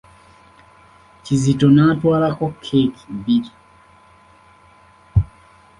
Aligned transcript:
Kizito 1.23 1.67
n'atwalako 1.71 2.45
keeki 2.63 3.03
bbiri. 3.15 3.51